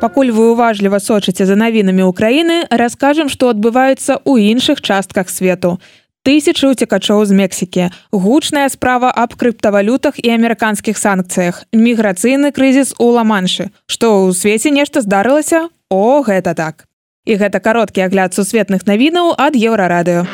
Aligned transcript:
Пакуль 0.00 0.32
вы 0.34 0.50
уважліва 0.50 0.98
сочыце 0.98 1.46
за 1.46 1.54
навінамі 1.54 2.10
ўкраіны, 2.10 2.66
раскажам, 2.66 3.30
што 3.30 3.54
адбываецца 3.54 4.18
ў 4.26 4.50
іншых 4.50 4.82
частках 4.82 5.30
свету. 5.30 5.78
Тысячы 6.26 6.66
уцекачоў 6.66 7.22
з 7.26 7.34
Мексікі, 7.38 7.84
гучная 8.10 8.66
справа 8.70 9.10
аб 9.14 9.38
крыптавалютах 9.38 10.18
і 10.18 10.34
амерыканскіх 10.34 10.98
санкцыях, 10.98 11.62
міграцыйны 11.70 12.50
крызіс 12.50 12.94
у 12.98 13.14
ла-маншы. 13.14 13.70
Што 13.86 14.26
ў 14.26 14.34
свеце 14.34 14.74
нешта 14.74 15.02
здарылася? 15.02 15.70
О, 15.86 16.22
гэта 16.26 16.54
так. 16.58 16.86
І 17.22 17.38
гэта 17.38 17.62
кароткі 17.62 18.06
агляд 18.06 18.34
сусветных 18.34 18.86
навінаў 18.90 19.38
ад 19.38 19.54
еўрарадыё. 19.54 20.26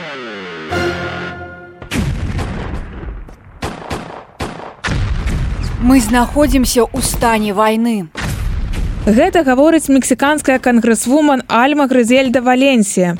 Мы 5.85 6.01
знаходзімся 6.01 6.89
ў 6.89 7.01
стане 7.05 7.53
вайны. 7.53 8.09
Гэта 9.09 9.41
гаворыць 9.41 9.89
мексіканская 9.89 10.59
кангрэсвуман 10.61 11.41
Альма 11.49 11.87
Грызельда 11.89 12.43
Валенсія. 12.45 13.17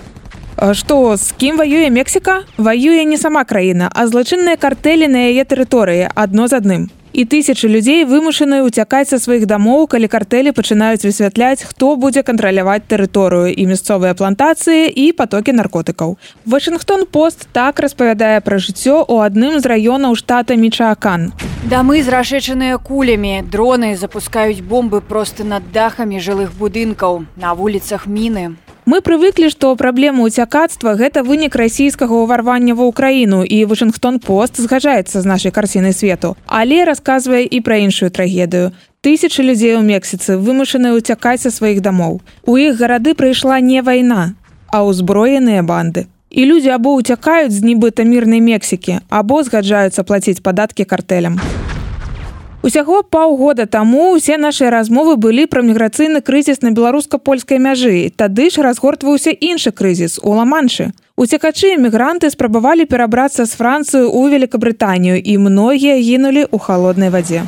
Што 0.77 1.17
з 1.17 1.33
кім 1.33 1.57
ваюе 1.57 1.89
Мексіка? 1.89 2.45
Ваюе 2.59 3.09
не 3.09 3.17
сама 3.17 3.45
краіна, 3.49 3.89
а 3.95 4.05
злачынныя 4.05 4.61
картэлі 4.61 5.09
на 5.09 5.25
яе 5.33 5.49
тэрыторыі 5.49 6.13
адно 6.13 6.45
з 6.45 6.61
адным 6.61 6.83
і 7.19 7.25
тысячы 7.27 7.67
людзей 7.67 8.05
вымушаны 8.07 8.63
ўцякаць 8.63 9.11
са 9.11 9.19
сваіх 9.19 9.51
дамоў 9.51 9.91
калі 9.91 10.07
картэлі 10.07 10.55
пачынаюць 10.55 11.03
высвятляць 11.03 11.67
хто 11.67 11.97
будзе 11.99 12.23
кантраляваць 12.23 12.87
тэрыторыю 12.87 13.51
і 13.51 13.67
мясцовыя 13.67 14.15
плантацыі 14.15 14.87
і 14.87 15.11
потокі 15.19 15.51
наркотыкаў. 15.59 16.15
Вашингтон 16.47 17.11
пост 17.11 17.51
так 17.51 17.83
распавядае 17.83 18.39
пра 18.39 18.63
жыццё 18.63 19.03
у 19.03 19.19
адным 19.27 19.59
з 19.59 19.67
раёнаў 19.67 20.15
штата 20.15 20.55
мічаакан 20.55 21.35
дамы 21.67 22.07
зрашэчаныя 22.07 22.79
кулямі. 22.79 23.43
Дроны 23.43 23.97
запускаюць 23.99 24.63
бомбы 24.63 25.03
проста 25.03 25.43
над 25.43 25.75
дахамі 25.75 26.23
жылых 26.23 26.55
будынкаў 26.55 27.27
на 27.35 27.59
вуліцах 27.59 28.07
міны 28.07 28.55
Мы 28.89 29.03
прывыклі, 29.05 29.51
што 29.53 29.77
праблема 29.77 30.25
ўцякацтва 30.25 30.95
гэта 30.97 31.21
вынік 31.21 31.53
расійскага 31.61 32.25
ўварвання 32.25 32.73
ва 32.73 32.89
ўкраіну 32.89 33.45
і 33.45 33.69
Вашынгтон 33.69 34.17
пост 34.17 34.57
згаджаецца 34.57 35.21
з 35.21 35.29
нашай 35.29 35.53
карцінай 35.53 35.93
свету. 35.93 36.41
Але 36.49 36.89
расказвае 36.89 37.45
і 37.45 37.61
пра 37.61 37.85
іншую 37.85 38.09
трагедыю. 38.09 38.73
Тысячы 39.05 39.45
людзей 39.45 39.77
у 39.77 39.85
Мексіцы 39.85 40.41
вымушаны 40.41 40.97
ўцякаць 40.97 41.45
са 41.45 41.53
сваіх 41.53 41.85
дамоў. 41.85 42.25
У 42.49 42.57
іх 42.57 42.81
гарады 42.81 43.13
прыйшла 43.13 43.61
не 43.61 43.85
вайна, 43.85 44.33
а 44.73 44.81
ўзброеныя 44.89 45.61
банды. 45.61 46.09
І 46.33 46.49
людзі 46.49 46.73
або 46.73 46.97
ўцякаюць 46.97 47.53
з 47.53 47.61
нібыта 47.61 48.09
мірнай 48.09 48.41
Мексікі, 48.41 49.05
або 49.13 49.45
згаджаюцца 49.45 50.01
плаціць 50.01 50.41
падаткі 50.41 50.89
картэлям. 50.89 51.37
Усяго 52.59 53.05
паўгода 53.07 53.67
таму 53.71 54.19
ўсе 54.19 54.35
нашыя 54.35 54.71
размовы 54.75 55.15
былі 55.15 55.47
пра 55.47 55.63
міграцыйны 55.63 56.19
крызіс 56.27 56.59
на 56.67 56.75
беларуска-польскай 56.75 57.63
мяжы. 57.63 58.11
Тады 58.11 58.51
ж 58.51 58.67
разгортваўся 58.67 59.31
іншы 59.31 59.71
крызіс 59.71 60.19
у 60.27 60.35
ламаншы. 60.35 60.91
Уцекачы 61.15 61.79
эмігранты 61.79 62.31
спрабавалі 62.35 62.83
перабрацца 62.91 63.47
з 63.47 63.55
Францыю 63.55 64.11
ў 64.11 64.35
Великабрытанію 64.35 65.23
і 65.23 65.39
многія 65.39 66.03
гінулі 66.03 66.51
ў 66.51 66.59
халоднай 66.59 67.15
вадзе. 67.15 67.47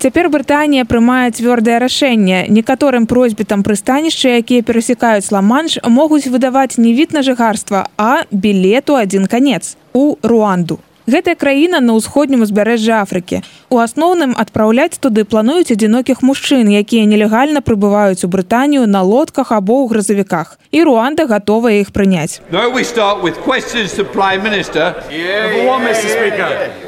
Цяпер 0.00 0.28
Брытанія 0.28 0.84
прымае 0.84 1.32
цвёрдае 1.32 1.80
рашэнне. 1.80 2.44
Некаторым 2.48 3.08
просьбітам 3.08 3.64
прыстанішча, 3.64 4.36
якія 4.40 4.64
перасекаюць 4.64 5.32
ла-манш, 5.32 5.80
могуць 5.88 6.28
выдаваць 6.28 6.76
не 6.76 6.92
від 6.92 7.16
на 7.16 7.24
жыхарства, 7.24 7.88
а 7.96 8.24
білету 8.32 9.00
адзін 9.00 9.28
канец 9.28 9.76
у 9.92 10.16
Руанду. 10.20 10.80
Гэтая 11.10 11.34
краіна 11.34 11.80
на 11.82 11.98
ўсходнім 11.98 12.46
узбярэжжа 12.46 13.02
Афрыкі. 13.02 13.42
У 13.74 13.82
асноўным 13.82 14.30
адпраўляць 14.38 15.02
туды 15.02 15.24
плануюць 15.26 15.74
адзінокіх 15.74 16.22
мужчын, 16.22 16.70
якія 16.70 17.02
нелегальна 17.10 17.66
прыбываюць 17.66 18.22
у 18.22 18.30
Брытанію 18.30 18.86
на 18.86 19.02
лодках 19.02 19.50
або 19.50 19.82
ў 19.82 19.90
гразавіках. 19.90 20.62
І 20.70 20.86
Руанда 20.86 21.26
гатовая 21.26 21.82
іх 21.82 21.90
прыняць. 21.90 22.38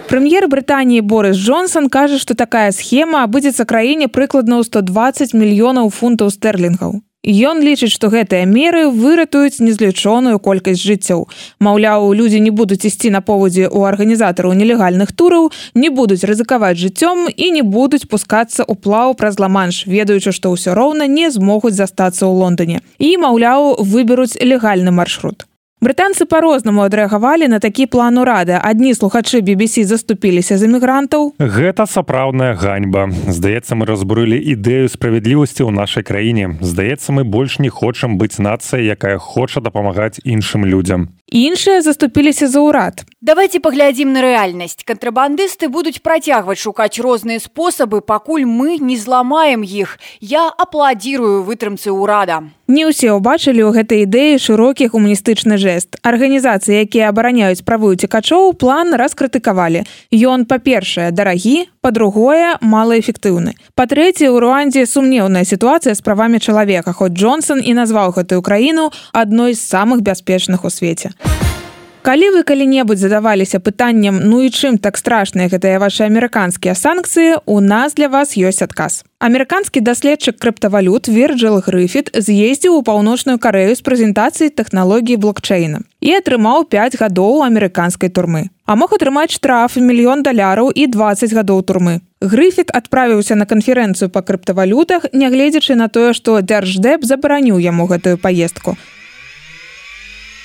Прэм'ер 0.07 0.47
Брытаніі 0.47 1.03
Борыс 1.03 1.37
Джонсон 1.37 1.89
кажа, 1.91 2.23
што 2.23 2.39
такая 2.39 2.71
схема 2.71 3.27
абыдзецца 3.27 3.67
краіне 3.67 4.07
прыкладна 4.07 4.63
ў 4.63 4.71
120 4.71 5.35
мільёнаў 5.35 5.91
фунтаў 5.91 6.31
стэрлінгаў. 6.31 7.03
Ён 7.23 7.63
лічыць, 7.63 7.95
што 7.95 8.11
гэтыя 8.11 8.43
меры 8.51 8.91
выратуюць 8.91 9.63
незлічоную 9.63 10.43
колькасць 10.43 10.83
жыццяў. 10.83 11.31
Маўляў, 11.63 12.11
людзі 12.19 12.43
не 12.43 12.51
будуць 12.51 12.83
ісці 12.83 13.15
на 13.15 13.23
повадзе 13.23 13.71
ў 13.71 13.79
арганізатараў 13.87 14.59
нелегальных 14.59 15.15
тураў, 15.15 15.55
не 15.79 15.87
будуць 15.87 16.27
рызыкаваць 16.27 16.83
жыццём 16.83 17.31
і 17.31 17.47
не 17.55 17.63
будуць 17.63 18.11
пускацца 18.11 18.67
ў 18.67 18.75
плаў 18.75 19.15
праз 19.15 19.39
ла-манш, 19.39 19.87
ведаючы, 19.87 20.35
што 20.35 20.51
ўсё 20.51 20.75
роўна 20.75 21.07
не 21.07 21.31
змогуць 21.31 21.79
застацца 21.79 22.27
ў 22.27 22.35
Лондоне. 22.35 22.83
І, 22.99 23.15
маўляў, 23.23 23.79
выберуць 23.79 24.35
легальны 24.43 24.91
маршрут. 24.91 25.47
Брытанцы 25.83 26.31
па-рознаму 26.31 26.85
адрэагавалі 26.87 27.49
на 27.51 27.59
такі 27.59 27.89
план 27.91 28.15
урада. 28.23 28.61
Адні 28.63 28.95
слухачы 28.95 29.43
BBC 29.43 29.83
заступіліся 29.83 30.55
за 30.55 30.71
мігрантаў. 30.71 31.35
Гэта 31.43 31.91
сапраўдная 31.91 32.55
ганьба. 32.55 33.11
Здаецца, 33.27 33.75
мы 33.75 33.91
разбурылі 33.91 34.39
ідэю 34.39 34.87
справядлівасці 34.87 35.67
ў 35.67 35.75
нашай 35.75 36.07
краіне. 36.07 36.55
Здаецца, 36.63 37.11
мы 37.11 37.27
больш 37.27 37.59
не 37.59 37.67
хочам 37.67 38.15
быць 38.15 38.39
нацыяй, 38.39 38.95
якая 38.95 39.19
хоча 39.19 39.59
дапамагаць 39.59 40.23
іншым 40.23 40.63
людзям. 40.71 41.19
Іншыя 41.27 41.83
заступіліся 41.83 42.47
за 42.47 42.63
ўрад. 42.63 43.03
Давайте 43.19 43.59
паглядзім 43.59 44.15
на 44.15 44.23
рэальнасць. 44.23 44.87
Кантрабандысты 44.87 45.67
будуць 45.67 45.99
працягваць 45.99 46.63
шукаць 46.63 47.03
розныя 47.03 47.43
спосабы, 47.43 48.07
пакуль 48.07 48.47
мы 48.47 48.79
не 48.79 48.95
зламаем 48.95 49.67
іх. 49.67 49.99
Я 50.21 50.47
апладзірую 50.47 51.43
вытрымцы 51.43 51.91
ўрада. 51.91 52.55
Не 52.73 52.89
ўсе 52.89 53.13
ўбачылі 53.13 53.69
ў 53.69 53.71
гэтай 53.77 54.09
ідэі 54.09 54.41
шырокі 54.41 54.89
гуманістычны 54.89 55.61
жэст. 55.61 56.01
Арганізацыі, 56.01 56.89
якія 56.89 57.13
абараняюць 57.13 57.61
правую 57.61 58.01
цікачоў, 58.01 58.57
план 58.57 58.97
раскрытыкавалі. 58.97 59.85
Ён, 60.09 60.49
па-першае, 60.49 61.13
дарагі, 61.13 61.69
па-другое, 61.85 62.57
малаэфектыўны. 62.65 63.61
Па-трэцяе, 63.77 64.33
у 64.33 64.41
Руандзе 64.41 64.89
сумнеўная 64.89 65.45
сітуацыя 65.45 65.93
з 65.93 66.01
правамі 66.01 66.41
чалавека, 66.41 66.97
хоць 66.97 67.13
Джонсон 67.13 67.61
і 67.61 67.77
назваў 67.77 68.17
гэтую 68.17 68.41
краіну 68.41 68.89
адной 69.13 69.53
з 69.53 69.61
самых 69.61 70.01
бяспечных 70.01 70.65
у 70.65 70.73
свеце. 70.73 71.13
Калі 72.03 72.35
вы 72.35 72.43
калі-небудзь 72.43 72.99
задаваліся 72.99 73.63
пытаннем 73.63 74.17
ну 74.27 74.43
і 74.43 74.51
чым 74.51 74.75
так 74.83 74.99
страшныя 74.99 75.47
гэтыя 75.47 75.79
ваши 75.79 76.03
амерыканскія 76.03 76.75
санкцыі? 76.75 77.39
у 77.47 77.61
нас 77.61 77.95
для 77.95 78.09
вас 78.11 78.35
ёсць 78.35 78.59
адказ. 78.59 79.05
Амерыканскі 79.23 79.79
даследчык 79.79 80.35
крыптавалют 80.43 81.07
верджил 81.07 81.63
грыфіт 81.63 82.11
з'ездзіў 82.11 82.75
у 82.75 82.83
паўночную 82.83 83.39
карею 83.39 83.79
з 83.79 83.87
прэзентацыі 83.87 84.51
тэхналогіі 84.51 85.15
блокчейна 85.23 85.87
і 86.03 86.11
атрымаў 86.19 86.67
5 86.67 86.99
гадоў 86.99 87.47
амерыканскай 87.47 88.11
турмы. 88.11 88.51
А 88.67 88.75
мог 88.75 88.91
атрымаць 88.99 89.31
штраф 89.31 89.79
мільён 89.79 90.27
даляраў 90.27 90.75
і 90.75 90.89
20 90.91 91.31
гадоў 91.31 91.63
турмы. 91.63 92.03
Грыфіт 92.19 92.75
адправіўся 92.75 93.39
на 93.39 93.47
канферэнцыю 93.47 94.11
па 94.11 94.27
крыптавалютах 94.27 95.07
нягледзячы 95.15 95.79
на 95.79 95.87
тое 95.87 96.19
што 96.19 96.43
дзярждэп 96.43 97.07
забараніў 97.07 97.63
яму 97.63 97.87
гэтую 97.87 98.19
паездку 98.19 98.75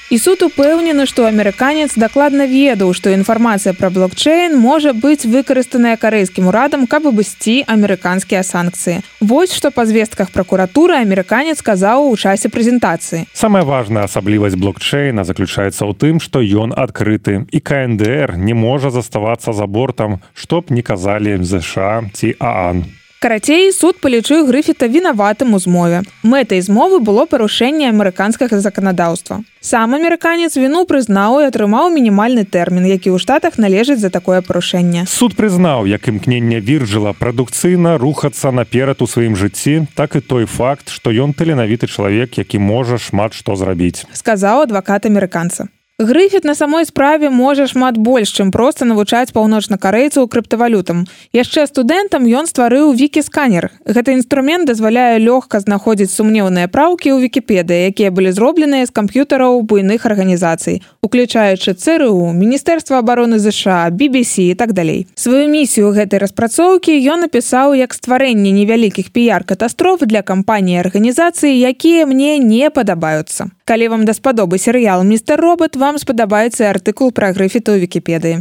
І 0.09 0.16
суд 0.16 0.40
упэўнены, 0.40 1.03
што 1.03 1.28
амерыканец 1.28 2.00
дакладна 2.00 2.47
ведаў, 2.47 2.94
што 2.95 3.12
інфармацыя 3.12 3.75
пра 3.75 3.91
блокчейн 3.91 4.56
можа 4.56 4.94
быць 4.95 5.28
выкарыстаная 5.28 6.00
карэйскім 6.00 6.47
урадам, 6.47 6.88
каб 6.88 7.12
абысці 7.12 7.68
амерыканскія 7.68 8.40
санкцыі. 8.40 9.03
Вось 9.19 9.51
што 9.51 9.67
па 9.67 9.84
звестках 9.84 10.31
пракуратуры 10.31 10.96
амерыканец 10.96 11.59
казаў 11.59 12.07
у 12.07 12.16
часе 12.16 12.47
прэзентацыі. 12.47 13.28
Самая 13.35 13.67
важная 13.67 14.07
асаблівасць 14.07 14.56
блокчейна 14.56 15.28
заключаецца 15.28 15.84
ў 15.84 15.91
тым, 16.00 16.23
што 16.23 16.40
ён 16.40 16.72
адкрыты 16.72 17.44
і 17.51 17.59
КНДР 17.59 18.40
не 18.40 18.56
можа 18.56 18.96
заставацца 18.96 19.51
за 19.51 19.67
бортам, 19.67 20.23
што 20.31 20.63
б 20.63 20.72
не 20.72 20.88
казалі 20.88 21.35
ЗША 21.44 22.07
ці 22.16 22.31
Аан. 22.40 22.88
Карацей 23.19 23.72
суд 23.73 23.97
палічыў 23.97 24.45
грыфіта 24.45 24.85
вінаватым 24.85 25.58
у 25.58 25.59
змове. 25.59 26.03
Мэтай 26.22 26.61
змовы 26.61 26.99
было 27.02 27.25
парушэнне 27.25 27.90
амерыканскага 27.90 28.61
заканадаўства. 28.61 29.41
Сам 29.58 29.97
амерыканец 29.97 30.53
віну 30.53 30.85
прызнаў 30.85 31.41
і 31.41 31.47
атрымаў 31.49 31.90
мінімальны 31.90 32.46
тэрмін, 32.46 32.85
які 32.85 33.09
ў 33.09 33.17
штатах 33.17 33.58
належыць 33.58 33.97
за 34.05 34.14
такое 34.14 34.46
парушэнне. 34.46 35.09
Суд 35.09 35.34
прызнаў, 35.34 35.90
як 35.90 36.05
імкнення 36.05 36.61
віржыла 36.61 37.17
прадукцыйна 37.17 37.97
рухацца 37.97 38.53
наперад 38.53 39.02
у 39.02 39.09
сваім 39.09 39.34
жыцці, 39.34 39.90
так 39.97 40.14
і 40.14 40.22
той 40.22 40.46
факт, 40.46 40.93
што 40.93 41.09
ён 41.09 41.34
таленавіты 41.34 41.90
чалавек, 41.90 42.37
які 42.37 42.61
можа 42.61 43.02
шмат 43.02 43.34
што 43.34 43.58
зрабіць. 43.58 44.05
сказаў 44.14 44.69
адвакат 44.69 45.09
амерыканца. 45.09 45.73
Грыфіт 45.99 46.44
на 46.44 46.53
самой 46.53 46.85
справе 46.85 47.32
можа 47.32 47.66
шмат 47.66 47.97
больш, 47.97 48.29
чым 48.29 48.52
проста 48.53 48.85
навучаць 48.85 49.34
паўночна-карэйцаў 49.34 50.28
крыптавалютам. 50.29 51.09
Яшчэ 51.34 51.66
студэнтам 51.66 52.22
ён 52.22 52.46
стварыў 52.46 52.94
вікі-сканер. 52.94 53.72
Гэты 53.82 54.14
інструмент 54.14 54.70
дазваляе 54.70 55.17
лёгка 55.17 55.58
знаходзіць 55.58 56.14
сумнеўныя 56.14 56.70
праўкі 56.70 57.17
ў 57.17 57.26
вікіпедыі, 57.26 57.90
якія 57.90 58.14
былі 58.14 58.29
зробленыя 58.29 58.85
з 58.85 58.94
камп'ютараў 58.94 59.66
буйных 59.66 60.05
арганізацый, 60.05 60.85
уключаючы 61.02 61.73
ЦРУ, 61.73 62.29
міністэрства 62.29 63.02
обороны 63.02 63.41
ЗША, 63.41 63.90
BBC 63.90 64.53
і 64.53 64.55
так 64.55 64.78
далей. 64.78 65.09
Сваю 65.17 65.50
місію 65.50 65.97
гэтай 65.97 66.22
распрацоўкі 66.22 66.93
ён 66.93 67.26
напісаў 67.26 67.73
як 67.73 67.97
стварэнне 67.97 68.53
невялікіх 68.53 69.09
піяр-катастроф 69.09 70.05
для 70.05 70.22
кампаніі 70.22 70.78
арганізацыі, 70.78 71.58
якія 71.58 72.05
мне 72.05 72.38
не 72.38 72.70
падабаюцца. 72.70 73.50
Калі 73.67 73.87
вам 73.91 74.05
даспадобы 74.05 74.58
серыял 74.64 75.03
містер 75.03 75.41
робот 75.43 75.75
вам 75.75 75.97
спадабаецца 75.99 76.72
артыкул 76.72 77.11
пра 77.11 77.35
грыфіту 77.35 77.75
ў 77.75 77.84
вікіпедыі. 77.84 78.40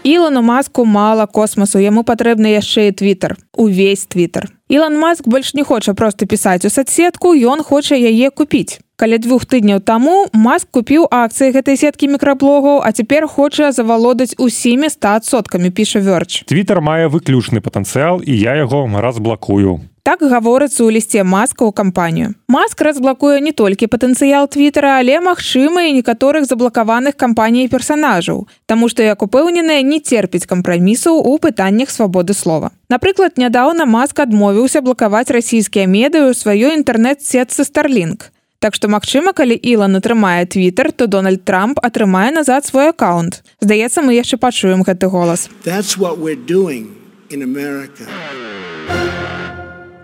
Ілану 0.00 0.40
маску 0.40 0.86
мала 0.88 1.26
космасу 1.28 1.76
яму 1.76 2.00
патрэбны 2.08 2.56
яшчэ 2.56 2.88
і 2.88 2.92
твиттер 2.96 3.36
увесь 3.52 4.06
твиттер 4.08 4.48
Ілан 4.72 4.96
маск 4.96 5.28
больш 5.28 5.52
не 5.52 5.60
хоча 5.60 5.92
проста 5.92 6.24
пісаць 6.24 6.64
у 6.64 6.70
соцсетку 6.72 7.36
ён 7.36 7.60
хоча 7.60 8.00
яе 8.00 8.30
купіць. 8.30 8.80
Каля 8.96 9.18
двух 9.20 9.44
тыдняў 9.44 9.84
таму 9.84 10.24
маск 10.32 10.72
купіў 10.72 11.04
акцыі 11.04 11.52
гэтай 11.52 11.76
сеткі 11.76 12.08
мікраблогаў 12.16 12.80
а 12.80 12.96
цяпер 12.96 13.28
хоча 13.28 13.76
завалодаць 13.76 14.40
усімі 14.40 14.88
статсоткамі 14.88 15.68
піша 15.68 16.00
вёрч 16.00 16.48
твиттер 16.48 16.80
мае 16.80 17.12
выключны 17.12 17.60
патэнцыял 17.60 18.24
і 18.24 18.32
я 18.32 18.56
яго 18.56 18.88
разблакую 18.88 19.84
Так 20.06 20.22
гаворыцца 20.22 20.86
ў 20.86 20.94
лісце 20.94 21.26
маска 21.26 21.66
ў 21.66 21.74
кампанію. 21.74 22.38
Маск 22.46 22.78
разблакуе 22.86 23.42
не 23.42 23.50
толькі 23.50 23.90
патэнцыял 23.90 24.46
твиттера, 24.46 25.02
але 25.02 25.18
магчыма 25.18 25.90
і 25.90 25.98
некаторых 25.98 26.46
заблакаваных 26.46 27.18
кампаній 27.18 27.66
персанажаў, 27.66 28.46
Таму 28.70 28.86
што 28.86 29.02
як 29.02 29.26
упэўненая 29.26 29.82
не 29.82 29.98
церпіць 29.98 30.46
кампрамісаў 30.46 31.26
у 31.26 31.42
пытаннях 31.42 31.90
свабоды 31.90 32.38
слова. 32.38 32.70
Напрыклад, 32.86 33.34
нядаўна 33.34 33.82
маск 33.82 34.22
адмовіўся 34.22 34.78
блакаваць 34.78 35.34
расійскія 35.34 35.90
медыю 35.90 36.30
сваёй 36.38 36.78
інтэрнэт-сетцы 36.78 37.66
Starлінк. 37.66 38.30
Так 38.62 38.78
што 38.78 38.86
магчыма, 38.86 39.34
калі 39.34 39.58
Ілан 39.58 39.98
атрымае 39.98 40.46
твиттер, 40.46 40.94
то 40.94 41.10
Дональд 41.10 41.42
Трамп 41.42 41.82
атрымае 41.82 42.30
назад 42.30 42.62
свой 42.62 42.94
аккаунт. 42.94 43.42
Здаецца, 43.58 44.06
мы 44.06 44.14
яшчэ 44.14 44.38
пачуем 44.38 44.86
гэты 44.86 45.10
голас. 45.10 45.50
That's 45.66 45.98
what 45.98 46.22
we're 46.22 46.38
doing 46.38 46.94
in 47.34 47.42
America. 47.42 48.06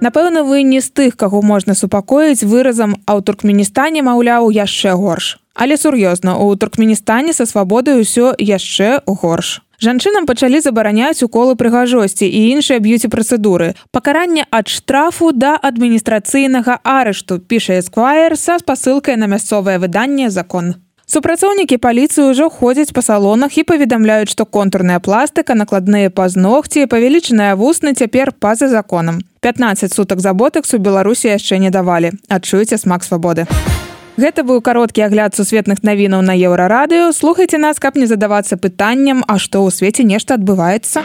Напэўна, 0.03 0.43
вы 0.43 0.67
не 0.67 0.81
з 0.83 0.91
тых, 0.91 1.15
каго 1.15 1.43
можна 1.47 1.79
супакоіць 1.79 2.43
выразам, 2.43 2.99
а 3.07 3.15
ў 3.15 3.23
туркменістане, 3.23 4.03
маўляў, 4.03 4.51
яшчэ 4.51 4.99
горш. 4.99 5.39
Але 5.55 5.79
сур'ёзна, 5.79 6.43
у 6.43 6.51
туркменістане 6.59 7.31
са 7.31 7.47
свабодай 7.47 8.03
усё 8.03 8.35
яшчэ 8.35 9.07
горш. 9.07 9.63
Жанчынам 9.79 10.27
пачалі 10.27 10.59
забараняць 10.59 11.23
уколы 11.23 11.55
прыгажосці 11.55 12.27
і 12.27 12.41
іншыя 12.51 12.83
б'юці 12.83 13.15
працэдуры. 13.15 13.79
Пакаранне 13.95 14.43
ад 14.51 14.67
штрафу 14.67 15.31
да 15.31 15.55
адміністрацыйнага 15.55 16.83
арышту, 16.83 17.39
піша 17.39 17.79
эсквайр 17.79 18.35
са 18.35 18.59
спасылкай 18.59 19.15
на 19.15 19.31
мясцовае 19.31 19.79
выданне 19.79 20.31
закон. 20.31 20.83
Супрацоўнікі 21.13 21.77
паліцыі 21.77 22.33
ўжо 22.33 22.49
ходзяць 22.49 22.97
па 22.97 23.03
салонах 23.05 23.53
і 23.61 23.63
паведамляюць, 23.69 24.33
што 24.33 24.47
контурная 24.49 24.97
пластыка, 24.97 25.53
накладныя 25.53 26.09
пазногці, 26.09 26.87
павялічаная 26.89 27.53
вусны 27.53 27.93
цяпер 27.93 28.33
па-за 28.33 28.73
законам. 28.73 29.21
15 29.45 29.93
сутак 29.93 30.25
за 30.25 30.33
ботакс 30.33 30.73
у 30.73 30.81
Беларусі 30.81 31.29
яшчэ 31.29 31.61
не 31.61 31.69
давалі. 31.69 32.17
Адчуеце 32.33 32.81
смак 32.81 33.05
свабоды. 33.05 33.45
Гэта 34.17 34.41
быў 34.41 34.65
кароткі 34.65 35.05
агляд 35.05 35.37
сусветных 35.37 35.85
навінаў 35.85 36.25
на 36.25 36.33
еўрарадыё. 36.33 37.13
Слухайце 37.13 37.61
нас, 37.61 37.77
каб 37.77 38.01
не 38.01 38.09
задавацца 38.09 38.57
пытанням, 38.57 39.21
а 39.29 39.37
што 39.37 39.61
ў 39.61 39.69
свеце 39.69 40.09
нешта 40.09 40.41
адбываецца. 40.41 41.05